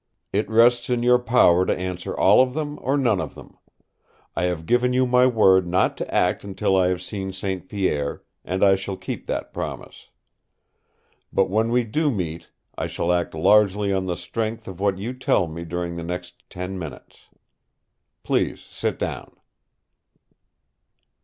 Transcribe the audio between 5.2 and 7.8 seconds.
word not to act until I have seen St.